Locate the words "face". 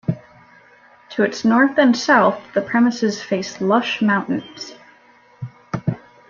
3.21-3.61